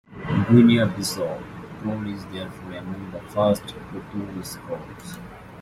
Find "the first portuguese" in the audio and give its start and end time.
3.11-4.55